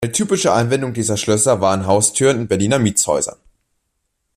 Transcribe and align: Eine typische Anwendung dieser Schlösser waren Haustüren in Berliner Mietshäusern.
Eine 0.03 0.13
typische 0.13 0.51
Anwendung 0.51 0.95
dieser 0.95 1.15
Schlösser 1.15 1.61
waren 1.61 1.85
Haustüren 1.85 2.37
in 2.39 2.47
Berliner 2.47 2.79
Mietshäusern. 2.79 3.37